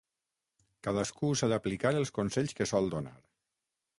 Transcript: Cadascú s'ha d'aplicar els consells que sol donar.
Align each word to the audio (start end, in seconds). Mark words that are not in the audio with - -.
Cadascú 0.87 1.29
s'ha 1.41 1.51
d'aplicar 1.51 1.93
els 1.99 2.13
consells 2.17 2.57
que 2.61 2.69
sol 2.73 2.91
donar. 2.97 3.15